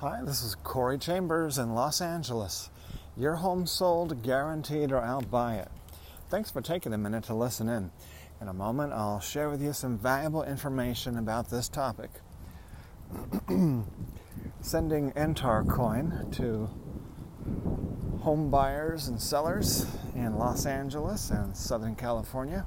[0.00, 2.68] Hi, this is Corey Chambers in Los Angeles.
[3.16, 5.68] Your home sold, guaranteed, or I'll buy it.
[6.28, 7.90] Thanks for taking a minute to listen in.
[8.42, 12.10] In a moment, I'll share with you some valuable information about this topic.
[14.60, 16.68] Sending Entar coin to
[18.20, 22.66] home buyers and sellers in Los Angeles and Southern California.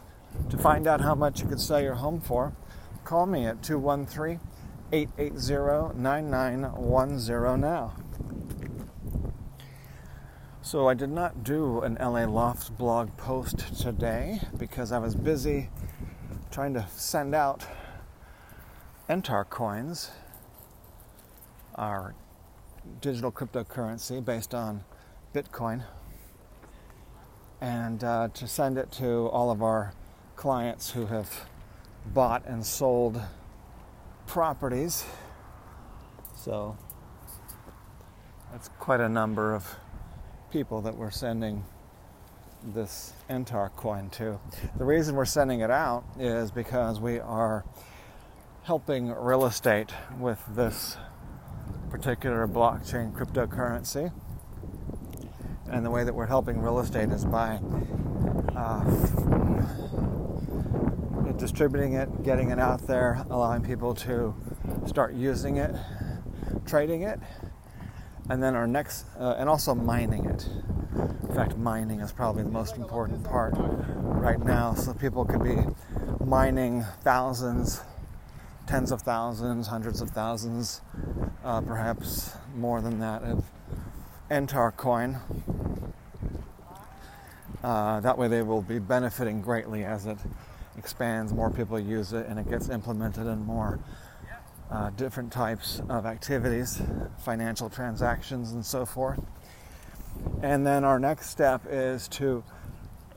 [0.49, 2.53] To find out how much you could sell your home for,
[3.03, 4.39] call me at 213
[4.91, 7.93] 880 9910 now.
[10.61, 15.69] So, I did not do an LA Loft blog post today because I was busy
[16.51, 17.65] trying to send out
[19.09, 20.11] Entar coins,
[21.75, 22.13] our
[23.01, 24.83] digital cryptocurrency based on
[25.33, 25.83] Bitcoin,
[27.59, 29.93] and uh, to send it to all of our
[30.41, 31.45] clients who have
[32.15, 33.21] bought and sold
[34.25, 35.05] properties.
[36.35, 36.75] So
[38.51, 39.75] that's quite a number of
[40.49, 41.63] people that we're sending
[42.73, 44.39] this Entar coin to.
[44.79, 47.63] The reason we're sending it out is because we are
[48.63, 50.97] helping real estate with this
[51.91, 54.11] particular blockchain cryptocurrency.
[55.69, 57.59] And the way that we're helping real estate is by
[58.55, 60.00] uh,
[61.41, 64.33] distributing it, getting it out there, allowing people to
[64.85, 65.75] start using it,
[66.67, 67.19] trading it,
[68.29, 70.47] and then our next, uh, and also mining it.
[71.27, 74.75] In fact, mining is probably the most important part right now.
[74.75, 75.57] So people could be
[76.23, 77.81] mining thousands,
[78.67, 80.81] tens of thousands, hundreds of thousands,
[81.43, 83.43] uh, perhaps more than that of
[84.29, 85.17] Entar coin.
[87.63, 90.17] Uh, that way, they will be benefiting greatly as it
[90.77, 93.79] expands, more people use it, and it gets implemented in more
[94.69, 96.81] uh, different types of activities,
[97.19, 99.19] financial transactions, and so forth.
[100.41, 102.43] And then our next step is to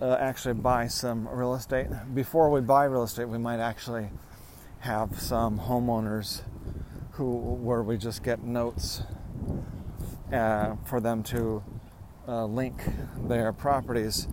[0.00, 1.86] uh, actually buy some real estate.
[2.12, 4.10] Before we buy real estate, we might actually
[4.80, 6.42] have some homeowners
[7.12, 9.02] who, where we just get notes
[10.32, 11.62] uh, for them to
[12.26, 12.82] uh, link
[13.28, 14.26] their properties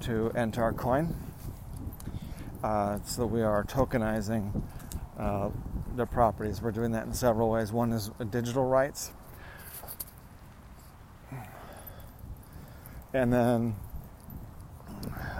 [0.00, 1.29] to Entar Coin
[2.62, 4.62] uh, so we are tokenizing
[5.18, 5.50] uh,
[5.96, 6.60] the properties.
[6.60, 7.72] We're doing that in several ways.
[7.72, 9.12] One is digital rights,
[13.14, 13.74] and then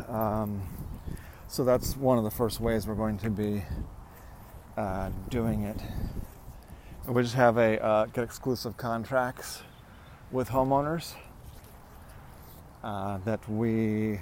[0.09, 0.62] um,
[1.48, 3.62] so that's one of the first ways we're going to be
[4.76, 5.80] uh, doing it.
[7.06, 9.62] We just have a uh, get exclusive contracts
[10.30, 11.14] with homeowners
[12.84, 14.20] uh, that we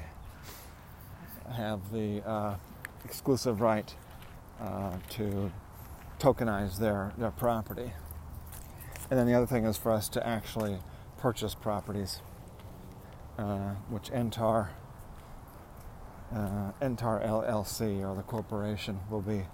[1.54, 2.56] have the uh,
[3.04, 3.94] exclusive right
[4.60, 5.52] uh, to
[6.18, 7.92] tokenize their, their property.
[9.10, 10.78] And then the other thing is for us to actually
[11.18, 12.20] purchase properties,
[13.38, 14.68] uh, which Entar,
[16.32, 19.46] uh, Entar LLC or the corporation will be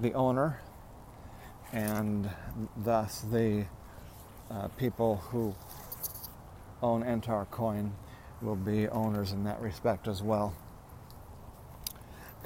[0.00, 0.60] the owner,
[1.72, 2.30] and
[2.76, 3.66] thus the
[4.50, 5.54] uh, people who
[6.82, 7.92] own Entar Coin
[8.40, 10.54] will be owners in that respect as well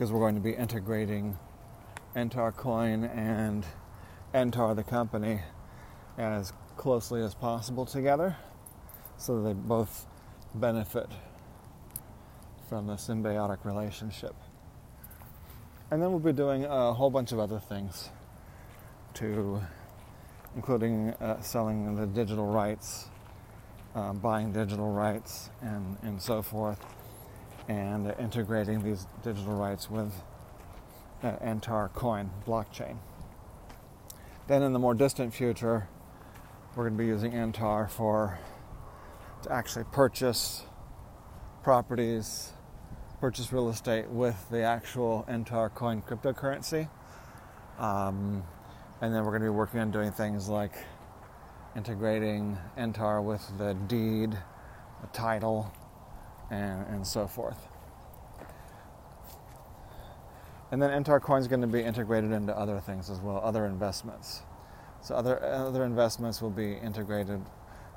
[0.01, 1.39] because we're going to be integrating
[2.17, 3.67] Entar Coin and
[4.33, 5.41] Entar the company
[6.17, 8.35] as closely as possible together
[9.19, 10.07] so they both
[10.55, 11.07] benefit
[12.67, 14.35] from the symbiotic relationship.
[15.91, 18.09] And then we'll be doing a whole bunch of other things
[19.13, 19.61] too,
[20.57, 23.11] including uh, selling the digital rights,
[23.95, 26.83] uh, buying digital rights, and, and so forth
[27.71, 30.13] and integrating these digital rights with
[31.23, 32.97] uh, Entar coin blockchain.
[34.49, 35.87] Then in the more distant future,
[36.75, 38.41] we're going to be using Entar for
[39.43, 40.65] to actually purchase
[41.63, 42.51] properties,
[43.21, 46.89] purchase real estate with the actual Entar coin cryptocurrency.
[47.79, 48.43] Um,
[49.01, 50.73] and then we're going to be working on doing things like
[51.77, 55.73] integrating Entar with the deed, the title,
[56.51, 57.69] and, and so forth.
[60.71, 63.67] And then Entar Coin is going to be integrated into other things as well, other
[63.67, 64.43] investments.
[65.03, 67.41] So other other investments will be integrated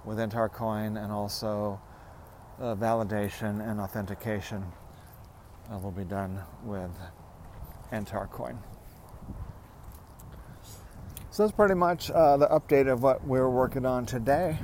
[0.05, 1.79] with Entar Coin, and also
[2.59, 4.63] uh, validation and authentication
[5.71, 6.91] uh, will be done with
[7.91, 8.57] Entar Coin.
[11.29, 14.57] So that's pretty much uh, the update of what we're working on today.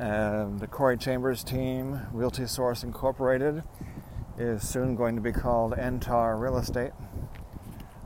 [0.00, 3.62] The Corey Chambers team, Realty Source Incorporated,
[4.38, 6.92] is soon going to be called Entar Real Estate.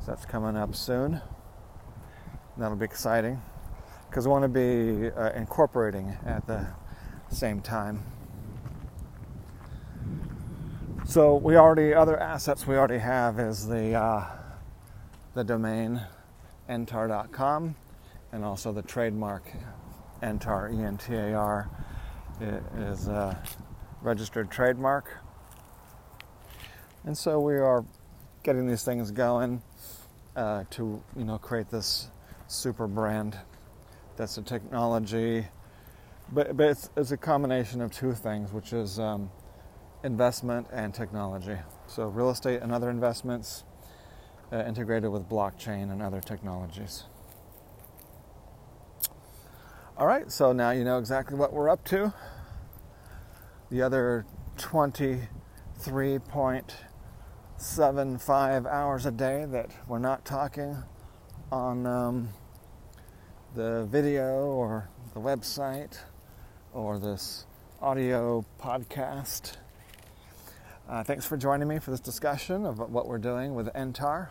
[0.01, 1.21] So that's coming up soon.
[2.57, 3.41] That'll be exciting
[4.09, 6.67] because we want to be uh, incorporating at the
[7.31, 8.03] same time.
[11.07, 14.25] So we already other assets we already have is the uh,
[15.35, 16.01] the domain
[16.69, 17.77] entar.com
[18.33, 19.45] and also the trademark
[20.25, 21.69] entar e n t a r
[22.77, 23.43] is a
[24.03, 25.21] registered trademark.
[27.05, 27.85] And so we are
[28.43, 29.63] getting these things going
[30.37, 32.09] uh, to you know create this
[32.49, 33.39] super brand.
[34.17, 35.47] That's a technology
[36.33, 39.31] but, but it's, it's a combination of two things which is um,
[40.03, 41.57] investment and technology.
[41.87, 43.65] So real estate and other investments
[44.53, 47.05] uh, integrated with blockchain and other technologies
[49.97, 52.13] all right so now you know exactly what we're up to
[53.71, 54.27] the other
[54.57, 56.75] 23 point
[57.57, 60.77] seven, five hours a day that we're not talking
[61.51, 62.29] on um,
[63.55, 65.99] the video or the website
[66.73, 67.47] or this
[67.81, 69.57] audio podcast.
[70.89, 74.29] Uh, thanks for joining me for this discussion of what we're doing with Entar.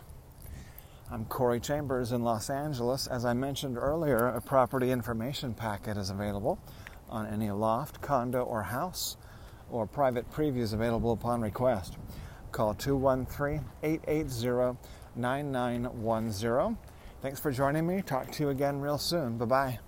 [1.10, 3.06] I'm Corey Chambers in Los Angeles.
[3.06, 6.58] As I mentioned earlier, a property information packet is available
[7.10, 9.18] on any loft, condo, or house,
[9.70, 11.98] or private previews available upon request.
[12.52, 14.78] Call 213 880
[15.14, 16.78] 9910.
[17.20, 18.00] Thanks for joining me.
[18.00, 19.36] Talk to you again real soon.
[19.36, 19.78] Bye bye.